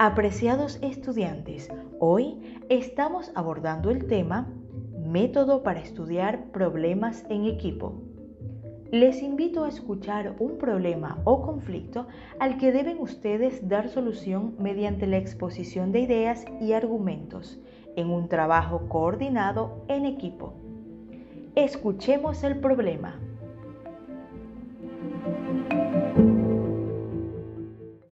[0.00, 4.52] Apreciados estudiantes, hoy estamos abordando el tema
[4.98, 8.02] Método para estudiar problemas en equipo.
[8.90, 12.08] Les invito a escuchar un problema o conflicto
[12.40, 17.60] al que deben ustedes dar solución mediante la exposición de ideas y argumentos
[17.94, 20.54] en un trabajo coordinado en equipo.
[21.54, 23.20] Escuchemos el problema.